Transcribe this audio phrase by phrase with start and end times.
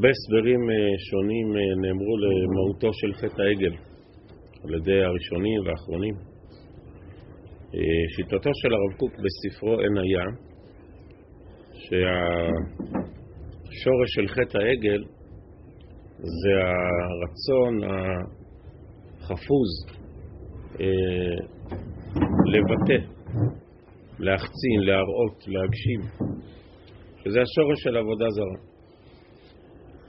[0.00, 0.62] הרבה הסברים
[1.10, 1.46] שונים
[1.82, 3.74] נאמרו למהותו של חטא העגל
[4.64, 6.14] על ידי הראשונים והאחרונים.
[8.16, 10.24] שיטתו של הרב קוק בספרו עין היה
[11.72, 12.60] שהשורש
[14.14, 15.04] של חטא העגל
[16.18, 16.52] זה
[17.10, 17.82] הרצון
[19.20, 19.70] החפוז
[20.80, 21.36] אה,
[22.52, 23.00] לבטא,
[24.18, 26.00] להחצין, להראות, להגשים,
[27.16, 28.69] שזה השורש של עבודה זרה.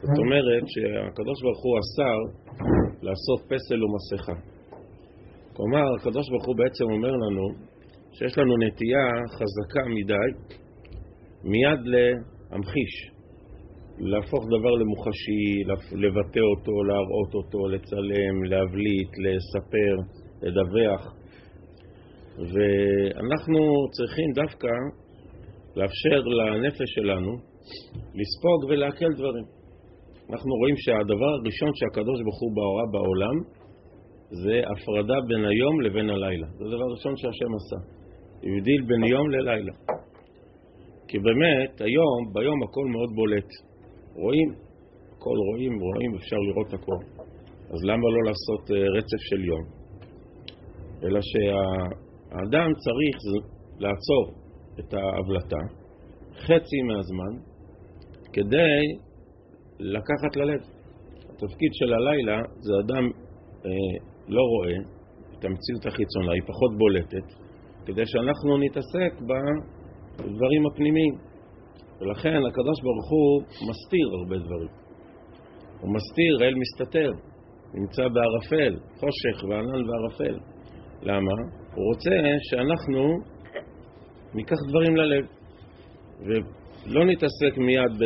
[0.01, 2.17] זאת אומרת שהקדוש ברוך הוא אסר
[3.01, 4.37] לעשות פסל ומסכה.
[5.53, 7.45] כלומר, הקדוש ברוך הוא בעצם אומר לנו
[8.13, 10.29] שיש לנו נטייה חזקה מדי
[11.43, 12.93] מיד להמחיש,
[13.99, 15.45] להפוך דבר למוחשי,
[16.03, 19.95] לבטא אותו, להראות אותו, לצלם, להבליט, לספר,
[20.41, 21.03] לדווח.
[22.51, 23.59] ואנחנו
[23.91, 24.73] צריכים דווקא
[25.75, 27.31] לאפשר לנפש שלנו
[28.19, 29.60] לספוג ולעכל דברים.
[30.31, 33.35] אנחנו רואים שהדבר הראשון שהקדוש ברוך הוא בהוראה בעולם
[34.43, 36.47] זה הפרדה בין היום לבין הלילה.
[36.57, 37.79] זה הדבר הראשון שהשם עשה.
[38.43, 39.73] הבדיל בין יום ללילה.
[41.07, 43.49] כי באמת, היום, ביום הכל מאוד בולט.
[44.15, 44.49] רואים,
[45.13, 47.01] הכל רואים, רואים, אפשר לראות הכל.
[47.73, 49.63] אז למה לא לעשות אה, רצף של יום?
[51.03, 53.17] אלא שהאדם צריך
[53.79, 54.23] לעצור
[54.79, 55.61] את ההבלטה
[56.35, 57.33] חצי מהזמן
[58.33, 59.10] כדי
[59.81, 60.59] לקחת ללב.
[61.29, 63.05] התפקיד של הלילה זה אדם
[63.65, 63.71] אה,
[64.27, 64.77] לא רואה
[65.39, 67.27] את המציאות החיצונה, היא פחות בולטת,
[67.85, 71.13] כדי שאנחנו נתעסק בדברים הפנימיים.
[72.01, 74.71] ולכן הקדוש ברוך הוא מסתיר הרבה דברים.
[75.81, 77.11] הוא מסתיר, האל מסתתר,
[77.73, 80.39] נמצא בערפל, חושך וענן וערפל.
[81.01, 81.31] למה?
[81.75, 82.15] הוא רוצה
[82.49, 83.17] שאנחנו
[84.33, 85.25] ניקח דברים ללב,
[86.19, 88.03] ולא נתעסק מיד ב...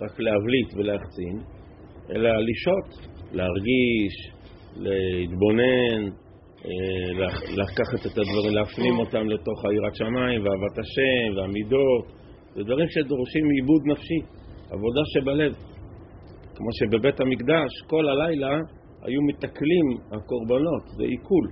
[0.00, 1.36] רק להבליט ולהחצין,
[2.10, 4.14] אלא לשהות, להרגיש,
[4.76, 6.10] להתבונן,
[6.64, 7.26] אה,
[7.62, 12.04] לקחת את הדברים, להפנים אותם לתוך היראת שמיים ואהבת השם והמידות,
[12.54, 14.20] זה דברים שדורשים עיבוד נפשי,
[14.70, 15.52] עבודה שבלב.
[16.56, 18.54] כמו שבבית המקדש כל הלילה
[19.02, 21.46] היו מתקלים הקורבנות, זה עיכול.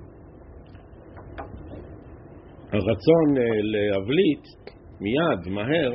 [2.73, 4.45] הרצון אה, להבליט
[5.01, 5.93] מיד, מהר,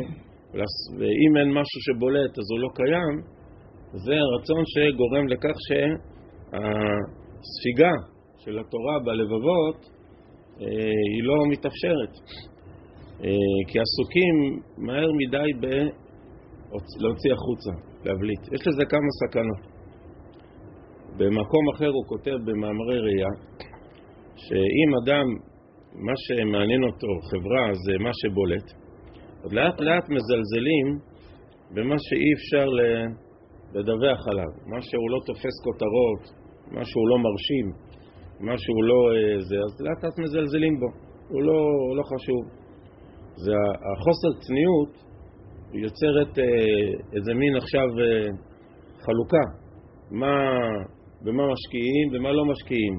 [0.97, 3.15] ואם אין משהו שבולט אז הוא לא קיים,
[4.05, 5.55] זה הרצון שגורם לכך
[6.47, 7.93] שהספיגה
[8.37, 9.79] של התורה בלבבות
[10.61, 10.65] אה,
[11.13, 12.13] היא לא מתאפשרת.
[13.23, 14.35] אה, כי עסוקים
[14.77, 17.71] מהר מדי בלהוציא החוצה,
[18.05, 18.43] להבליט.
[18.53, 19.77] יש לזה כמה סכנות.
[21.17, 23.31] במקום אחר הוא כותב במאמרי ראייה
[24.35, 25.25] שאם אדם,
[26.05, 28.86] מה שמעניין אותו, חברה, זה מה שבולט,
[29.43, 30.87] לאט לאט מזלזלים
[31.71, 32.67] במה שאי אפשר
[33.73, 36.23] לדווח עליו, מה שהוא לא תופס כותרות,
[36.71, 37.67] מה שהוא לא מרשים,
[38.39, 40.87] מה שהוא לא אה, זה, אז לאט לאט מזלזלים בו,
[41.29, 41.59] הוא לא,
[41.97, 42.41] לא חשוב.
[43.35, 43.53] זה
[43.91, 44.93] החוסר צניעות
[45.73, 46.43] יוצרת אה,
[47.15, 48.27] איזה מין עכשיו אה,
[49.05, 49.45] חלוקה,
[50.11, 50.35] מה,
[51.21, 52.95] במה משקיעים ומה לא משקיעים,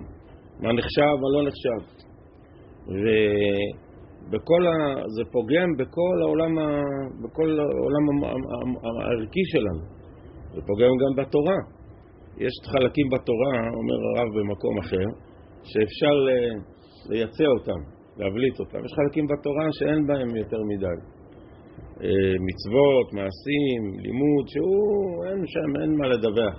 [0.61, 1.81] מה נחשב, מה לא נחשב.
[4.23, 4.73] ובכל ה...
[5.17, 6.67] זה פוגם בכל העולם, ה...
[7.23, 8.05] בכל העולם
[9.01, 9.83] הערכי שלנו,
[10.55, 11.59] זה פוגם גם בתורה.
[12.37, 15.07] יש חלקים בתורה, אומר הרב במקום אחר,
[15.63, 16.15] שאפשר
[17.11, 17.81] לייצא אותם,
[18.17, 18.79] להבליט אותם.
[18.85, 20.99] יש חלקים בתורה שאין בהם יותר מדי.
[22.03, 26.57] אה, מצוות, מעשים, לימוד, שהוא, אין שם, אין מה לדווח.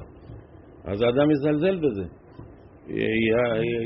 [0.86, 2.06] אז האדם יזלזל בזה.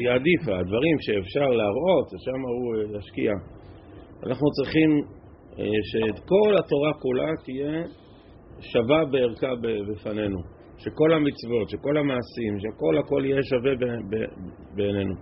[0.06, 3.32] יעדיף, הדברים שאפשר להראות, שם הוא אה, ישקיע.
[4.28, 4.90] אנחנו צריכים
[5.60, 7.84] אה, שאת כל התורה כולה תהיה
[8.60, 9.56] שווה בערכה
[9.92, 10.40] בפנינו.
[10.78, 13.72] שכל המצוות, שכל המעשים, שהכל הכל יהיה שווה
[14.76, 15.16] בעינינו.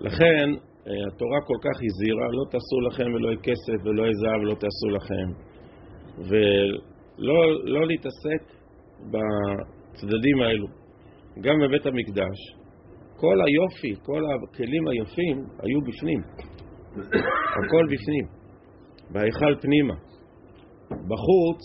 [0.00, 0.46] לכן
[0.86, 5.26] אה, התורה כל כך הזהירה, לא תעשו לכם ולא כסף ולא זהב ולא תעשו לכם.
[6.28, 8.42] ולא לא להתעסק
[9.12, 10.66] בצדדים האלו.
[11.40, 12.38] גם בבית המקדש,
[13.16, 16.20] כל היופי, כל הכלים היפים היו בפנים.
[16.96, 18.26] הכל בפנים.
[19.10, 19.94] בהיכל פנימה.
[20.90, 21.62] בחוץ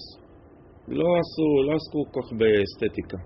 [0.87, 3.17] לא עשו, לא עסקו כל כך באסתטיקה.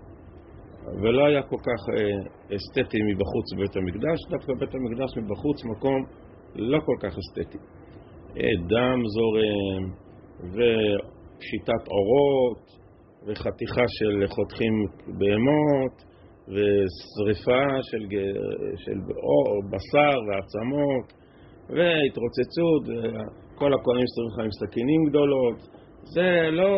[1.04, 6.06] ולא היה כל כך אה, אסתטי מבחוץ בבית המקדש, דווקא בית המקדש מבחוץ מקום
[6.56, 7.58] לא כל כך אסתטי.
[8.38, 9.84] אה, דם זורם,
[10.40, 12.64] ופשיטת אורות,
[13.28, 14.74] וחתיכה של חותכים
[15.08, 15.96] בהמות,
[16.48, 18.04] ושריפה של,
[18.76, 21.23] של אור, בשר ועצמות,
[21.70, 25.58] והתרוצצות, וכל הכהנים שצריכים לך עם סכינים גדולות,
[26.16, 26.72] זה לא,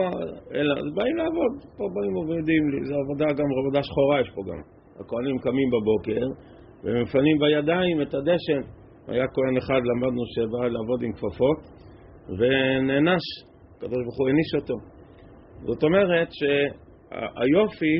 [0.55, 4.61] אלא, באים לעבוד, פה באים עובדים, זו עבודה גם, עבודה שחורה יש פה גם.
[4.99, 6.25] הכהנים קמים בבוקר
[6.83, 8.61] ומפנים בידיים את הדשן.
[9.07, 11.59] היה כהן אחד, למדנו שבא לעבוד עם כפפות
[12.37, 13.25] ונענש,
[13.77, 14.75] הקדוש ברוך הוא העניש אותו.
[15.67, 17.95] זאת אומרת שהיופי,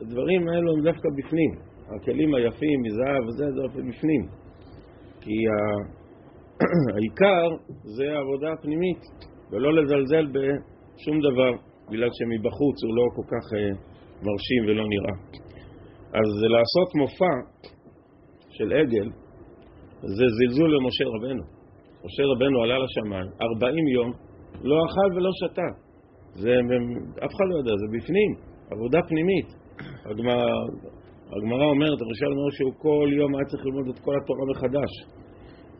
[0.00, 1.50] הדברים האלו הם דווקא בפנים.
[1.96, 4.22] הכלים היפים מזהב וזה, זה בפנים.
[5.20, 5.36] כי
[6.94, 7.48] העיקר
[7.96, 9.02] זה העבודה הפנימית,
[9.50, 11.52] ולא לזלזל בשום דבר,
[11.90, 13.70] בגלל שמבחוץ הוא לא כל כך אה,
[14.26, 15.16] מרשים ולא נראה.
[16.20, 17.34] אז לעשות מופע
[18.50, 19.08] של עגל
[20.02, 21.42] זה זלזול למשה רבנו.
[22.04, 23.28] משה רבנו עלה לשמיים,
[23.62, 24.10] 40 יום,
[24.62, 25.68] לא אכל ולא שתה.
[26.34, 26.50] זה,
[27.24, 28.30] אף אחד לא יודע, זה בפנים,
[28.70, 29.48] עבודה פנימית.
[31.36, 35.19] הגמרא אומרת, הראשון אומר שהוא כל יום היה צריך ללמוד את כל התורה מחדש.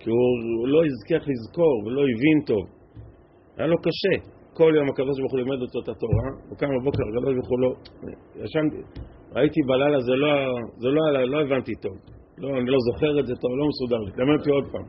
[0.01, 2.65] כי הוא, לא הזכיח לזכור ולא הבין טוב.
[3.57, 4.15] היה לו קשה.
[4.59, 4.87] כל יום
[5.31, 7.07] הוא לימד אותו את התורה, הוא קם בבוקר,
[7.51, 7.71] הוא לא...
[8.45, 8.81] ישנתי,
[9.37, 10.33] ראיתי בלילה, זה לא,
[10.83, 11.03] זה לא,
[11.33, 11.97] לא הבנתי טוב.
[12.39, 14.87] לא, אני לא זוכר את זה טוב, לא מסודר, למדתי עוד פעם.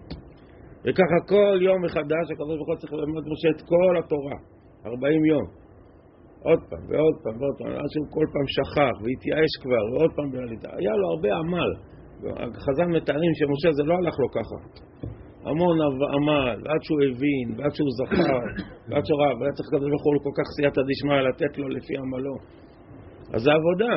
[0.83, 4.37] וככה כל יום מחדש הוא צריך ללמד משה את כל התורה,
[4.85, 5.45] 40 יום.
[6.47, 10.27] עוד פעם ועוד פעם ועוד פעם, עד שהוא כל פעם שכח והתייאש כבר, ועוד פעם.
[10.79, 11.71] היה לו הרבה עמל.
[12.65, 14.57] חז"ל מתארים שמשה זה לא הלך לו ככה.
[15.45, 15.77] המון
[16.15, 18.39] עמל, עד שהוא הבין, ועד שהוא זכר,
[18.89, 22.35] ועד שהוא רב, והיה צריך ברוך הוא כל כך סייעתא דשמיא לתת לו לפי עמלו.
[23.33, 23.95] אז זה עבודה,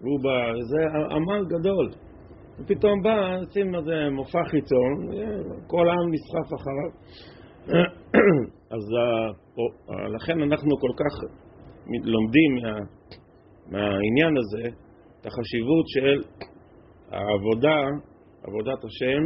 [0.00, 0.38] והוא בא,
[0.70, 0.80] זה
[1.14, 1.90] עמל גדול.
[2.58, 3.18] ופתאום בא,
[3.52, 4.92] שים איזה מופע חיצון,
[5.66, 6.90] כל העם נסחף אחריו.
[8.74, 8.84] אז
[10.14, 11.14] לכן אנחנו כל כך
[12.04, 12.78] לומדים מה,
[13.70, 14.76] מהעניין הזה
[15.20, 16.22] את החשיבות של
[17.12, 17.80] העבודה,
[18.46, 19.22] עבודת השם,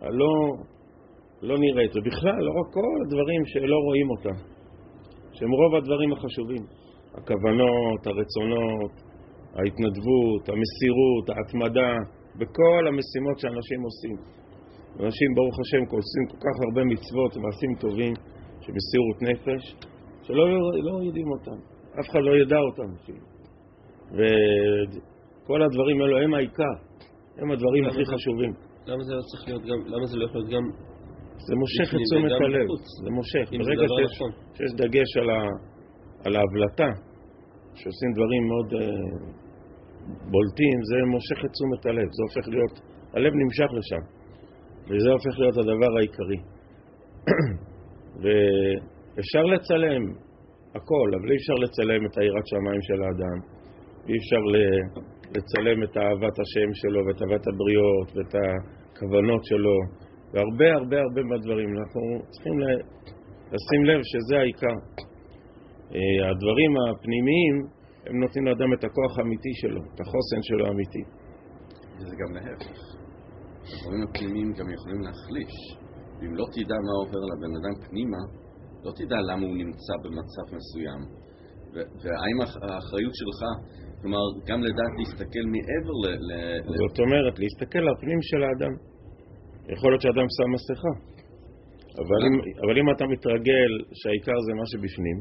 [0.00, 0.34] הלא
[1.42, 4.36] לא נראית, ובכלל, לא רק כל הדברים שלא רואים אותם,
[5.32, 6.64] שהם רוב הדברים החשובים,
[7.14, 8.94] הכוונות, הרצונות,
[9.56, 11.92] ההתנדבות, המסירות, ההתמדה,
[12.38, 14.16] בכל המשימות שאנשים עושים.
[15.00, 18.14] אנשים, ברוך השם, עושים כל כך הרבה מצוות ומעשים טובים
[18.60, 19.62] של מסירות נפש,
[20.22, 20.44] שלא
[20.88, 21.58] לא יודעים אותם,
[22.00, 22.90] אף אחד לא ידע אותם.
[24.16, 26.76] וכל הדברים האלו הם העיקר,
[27.38, 28.52] הם הדברים הכי חשובים.
[28.86, 30.64] למה זה לא צריך להיות גם, למה זה לא יכול להיות גם...
[31.46, 32.66] זה מושך את תשומת הלב,
[33.04, 33.46] זה מושך.
[33.60, 34.30] ברגע שיש, נכון.
[34.56, 35.40] שיש דגש על, ה,
[36.24, 36.90] על ההבלטה,
[37.78, 38.78] שעושים דברים מאוד uh,
[40.32, 42.74] בולטים, זה מושך את תשומת הלב, זה הופך להיות,
[43.14, 44.02] הלב נמשך לשם,
[44.88, 46.40] וזה הופך להיות הדבר העיקרי.
[48.22, 50.02] ואפשר לצלם
[50.76, 53.38] הכל, אבל אי אפשר לצלם את היראת שמיים של האדם,
[54.08, 54.42] אי אפשר
[55.34, 59.76] לצלם את אהבת השם שלו ואת אהבת הבריות ואת הכוונות שלו
[60.32, 61.68] והרבה הרבה הרבה מהדברים.
[61.78, 62.02] אנחנו
[62.32, 62.56] צריכים
[63.52, 64.76] לשים לב שזה העיקר.
[65.94, 67.54] אה, הדברים הפנימיים
[68.06, 71.02] הם נותנים לאדם את הכוח האמיתי שלו, את החוסן שלו האמיתי.
[71.96, 72.78] וזה גם להפך.
[73.72, 75.54] הדברים הפנימיים גם יכולים להחליש.
[76.18, 78.22] ואם לא תדע מה עובר לבן אדם פנימה,
[78.84, 81.00] לא תדע למה הוא נמצא במצב מסוים.
[81.74, 83.40] והאם האחריות שלך
[84.00, 86.30] כלומר, גם לדעת להסתכל מעבר ל...
[86.82, 88.74] זאת אומרת, להסתכל על הפנים של האדם.
[89.74, 90.92] יכול להיות שאדם שם מסכה,
[92.02, 92.34] אבל אם,
[92.64, 95.18] אבל אם אתה מתרגל שהעיקר זה מה שבפנים,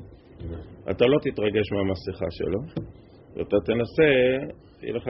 [0.91, 2.59] אתה לא תתרגש מהמסכה שלו,
[3.35, 4.09] ואתה תנסה,
[4.79, 5.07] תהיה לך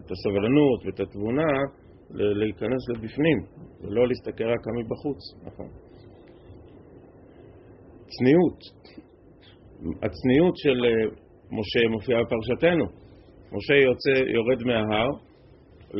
[0.00, 1.52] את הסבלנות ואת התבונה
[2.10, 3.38] להיכנס לבפנים,
[3.82, 5.68] ולא להסתכל רק מבחוץ, נכון.
[8.06, 8.60] צניעות.
[10.02, 10.78] הצניעות של
[11.58, 12.84] משה מופיע בפרשתנו.
[13.56, 15.08] משה יוצא, יורד מההר,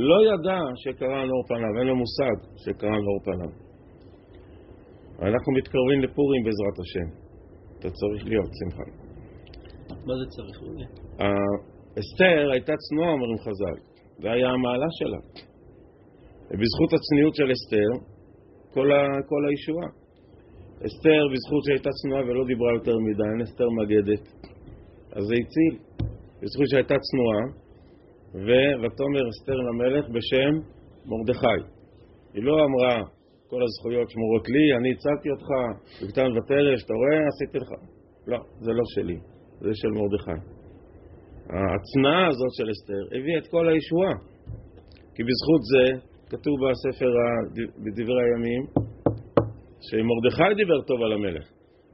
[0.09, 3.53] לא ידע שקרן אור פניו, אין לו מושג שקרן אור פניו.
[5.29, 7.09] אנחנו מתקרבים לפורים בעזרת השם.
[7.79, 8.87] אתה צריך להיות, שמחה.
[10.07, 10.95] מה זה צריך להיות?
[12.01, 13.77] אסתר הייתה צנועה, אומרים חז"ל.
[14.23, 15.21] זה היה המעלה שלה.
[16.49, 17.91] ובזכות הצניעות של אסתר,
[18.75, 19.89] כל, ה, כל הישועה.
[20.87, 24.25] אסתר, בזכות שהייתה צנועה ולא דיברה יותר מדי, אין אסתר מגדת.
[25.17, 25.75] אז זה הציל.
[26.43, 27.43] בזכות שהייתה צנועה,
[28.81, 30.53] ותאמר אסתר למלך בשם
[31.11, 31.61] מרדכי.
[32.35, 33.03] היא לא אמרה,
[33.51, 35.49] כל הזכויות שמורות לי, אני הצלתי אותך,
[36.03, 37.71] בקטן ותרש, אתה רואה, עשיתי לך.
[38.27, 39.19] לא, זה לא שלי,
[39.61, 40.41] זה של מרדכי.
[41.55, 44.15] ההצנעה הזאת של אסתר הביאה את כל הישועה.
[45.15, 45.85] כי בזכות זה,
[46.31, 47.11] כתוב בספר
[47.83, 48.63] בדברי הימים,
[49.87, 51.47] שמרדכי דיבר טוב על המלך.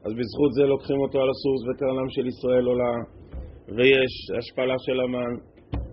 [0.04, 2.94] אז בזכות זה לוקחים אותו על הסוס וקרנם של ישראל עולה,
[3.76, 5.32] ויש השפלה של המן,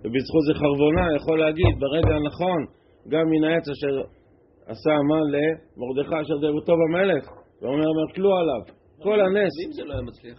[0.02, 2.60] ובזכות זה חרבונה יכול להגיד ברגע הנכון,
[3.08, 3.94] גם מן העץ אשר
[4.72, 7.24] עשה המן למרדכי אשר דבותו במלך,
[7.62, 7.84] ואומר,
[8.14, 8.60] תלו עליו,
[9.02, 9.52] כל הנס.
[9.60, 10.38] ואם זה לא היה מצליח?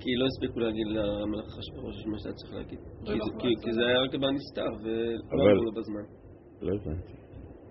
[0.00, 2.78] כי לא הספיקו להגיד למלך אחשוורוש מה שהיה צריך להגיד.
[3.06, 6.04] כי זה- כי- כי זה היה רק בנסתר, ולא אמרו לו בזמן.
[6.62, 7.12] לא הבנתי.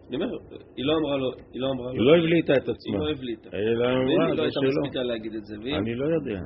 [0.08, 0.30] אני אומר,
[0.78, 1.92] היא לא אמרה לו, היא לא אמרה לו.
[1.92, 2.98] היא לא הבליטה את היא עצמה.
[3.06, 3.50] לא הבליטה.
[3.54, 4.60] היא אמרה, לא הייתה.
[4.68, 5.56] מספיקה להגיד את זה.
[5.56, 6.40] אני לא יודע.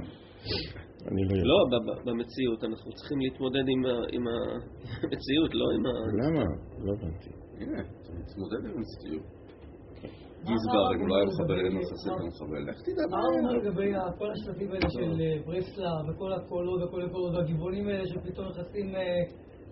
[1.11, 1.47] אני לא יודע.
[1.51, 3.65] לא, ב- ב- במציאות, אנחנו צריכים להתמודד
[4.15, 5.91] עם המציאות, לא עם ה...
[6.21, 6.43] למה?
[6.85, 7.29] לא הבנתי.
[7.59, 9.25] הנה, אתה מתמודד עם המציאות.
[10.49, 12.61] גזבר, אם לא היה מחבל, אין מחסל את המחבל.
[12.69, 13.51] לך תדע מה אומר.
[13.57, 18.95] לגבי כל השלטים האלה של אה, ברסלב וכל הקולות וכל הקולות והגיבונים האלה שפתאום נכנסים,
[18.95, 19.01] אה,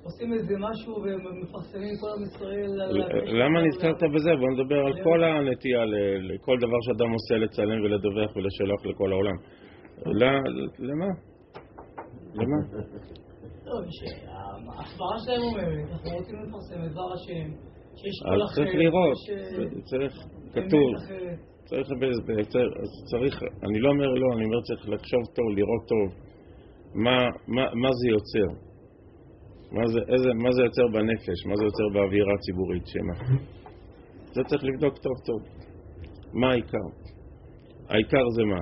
[0.08, 2.92] עושים איזה משהו ומפרסמים כל עם ישראל על...
[3.42, 4.32] למה נזכרת בזה?
[4.40, 5.82] בוא נדבר על כל הנטייה,
[6.30, 9.38] לכל דבר שאדם עושה, לצלם ולדווח ולשלוח לכל העולם.
[10.90, 11.10] למה?
[12.40, 12.58] למה?
[13.66, 17.48] לא, שההסברה שלהם אומרת, אנחנו רוצים לפרסם את דבר השם,
[18.00, 20.14] שיש כל אחר, צריך לראות, אה, צריך,
[20.54, 20.90] כתוב.
[21.70, 21.88] צריך,
[23.12, 26.08] צריך- אני לא אומר לא, אני אומר צריך לחשוב טוב, לראות טוב,
[26.96, 28.67] מה, מה, מה זה יוצר,
[29.72, 33.16] מה זה, איזה, מה זה יוצר בנפש, מה זה יוצר באווירה הציבורית, שמה.
[34.34, 35.42] זה צריך לבדוק טוב טוב.
[36.34, 36.88] מה העיקר?
[37.90, 38.62] העיקר זה מה?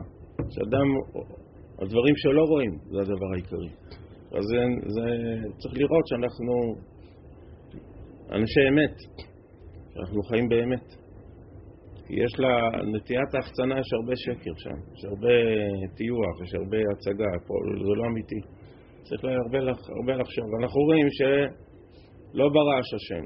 [0.49, 0.87] שאדם,
[1.81, 3.69] הדברים שלא רואים, זה הדבר העיקרי.
[4.37, 4.59] אז זה,
[4.95, 5.05] זה,
[5.57, 6.53] צריך לראות שאנחנו
[8.31, 8.95] אנשי אמת,
[9.93, 10.85] שאנחנו חיים באמת.
[12.09, 15.35] יש לה, נטיית ההחצנה יש הרבה שקר שם, יש הרבה
[15.97, 17.53] טיוח, יש הרבה הצגה, פה,
[17.87, 18.41] זה לא אמיתי.
[19.07, 19.57] צריך לה- הרבה,
[19.97, 20.47] הרבה לחשוב.
[20.61, 23.23] אנחנו רואים שלא ברעש השם.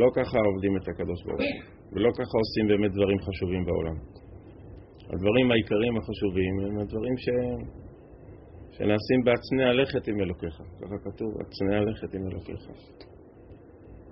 [0.00, 3.96] לא ככה עובדים את הקדוש ברוך הוא, ולא ככה עושים באמת דברים חשובים בעולם.
[5.12, 7.26] הדברים העיקריים החשובים הם הדברים ש...
[8.76, 10.54] שנעשים בהצנע לכת עם אלוקיך.
[10.80, 12.60] ככה כתוב, הצנע לכת עם אלוקיך.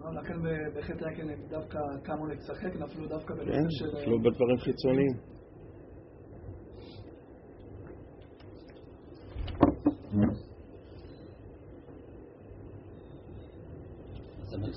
[0.02, 0.34] אבל לכן
[0.76, 3.96] בחטא הם דווקא קמו לשחק, נפלו דווקא כן, בנושא של...
[4.00, 5.36] אפילו בדברים חיצוניים.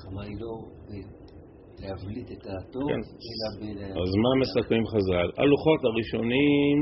[0.09, 0.53] אז המלחמה היא לא
[1.81, 3.01] להבליט את הטוב, כן.
[3.65, 3.97] אלא ב...
[4.01, 5.27] אז מה מסכמים חז"ל?
[5.41, 6.75] הלוחות הראשונים,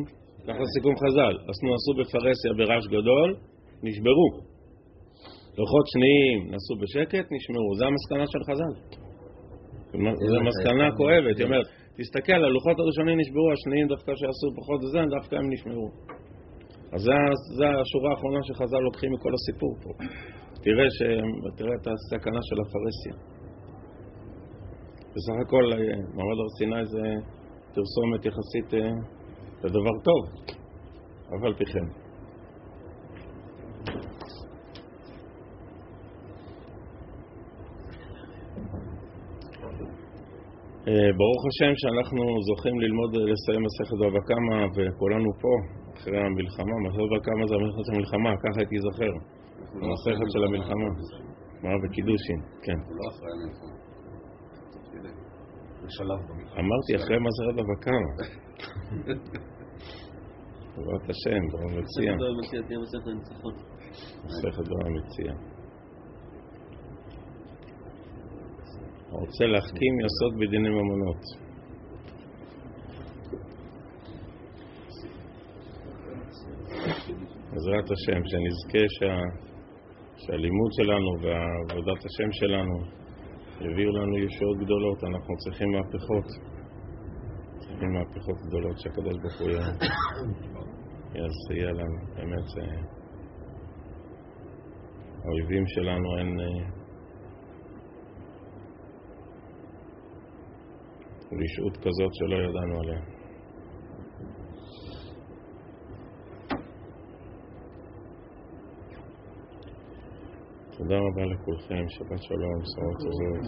[0.48, 3.30] ככה סיכום חז"ל, עשו עשו בפרהסיה ברעש גדול,
[3.84, 4.28] נשברו.
[5.58, 7.70] לוחות שניים נעשו בשקט, נשמרו.
[7.80, 8.74] זה המסקנה של חז"ל.
[10.32, 11.68] זו מסקנה כואבת, היא אומרת,
[11.98, 15.90] תסתכל, הלוחות הראשונים נשברו, השניים דווקא שעשו פחות וזה, דווקא הם נשמרו.
[16.94, 17.18] אז זה,
[17.58, 19.92] זה השורה האחרונה שחז"ל לוקחים מכל הסיפור פה.
[20.64, 21.00] תראה, ש...
[21.58, 23.38] תראה את הסכנה של הפרהסיה.
[25.18, 25.78] בסך הכל אה,
[26.16, 27.06] מעמד הר סיני זה
[27.76, 28.92] פרסומת יחסית אה,
[29.64, 30.22] לדבר טוב,
[31.36, 31.88] אף על פי כן.
[40.88, 45.54] אה, ברוך השם שאנחנו זוכים ללמוד לסיים מסכת בבא קמא וכולנו פה
[45.96, 47.56] אחרי המלחמה, מסכת בבא קמא זה
[47.94, 49.37] המלחמה, ככה הייתי זוכר,
[49.82, 50.90] המסכת אחרי של המלחמה,
[51.62, 52.80] גמרא וקידושין, כן.
[52.98, 53.78] לא אחרי המלחמה.
[56.60, 58.04] אמרתי אחרי מסכת.
[60.76, 62.28] בעזרת השם, ברוך מציע, לא
[64.26, 65.34] מסכת ברוך מציע.
[69.12, 71.22] רוצה להחכים יסוד בדיני ממונות.
[77.52, 79.48] בעזרת השם, שנזכה שה...
[80.18, 82.78] שהלימוד שלנו ועבודת השם שלנו
[83.62, 85.04] יביאו לנו ישועות גדולות.
[85.04, 86.28] אנחנו צריכים מהפכות.
[87.60, 89.50] צריכים מהפכות גדולות שהקדוש ברוך הוא
[91.10, 92.00] יסייע לנו.
[92.16, 92.62] באמת, זה...
[95.24, 96.40] האויבים שלנו אין...
[96.40, 96.78] אה,
[101.42, 103.17] רשעות כזאת שלא ידענו עליה.
[110.78, 113.42] תודה רבה לכולכם, שבת שלום, בשורות טובות.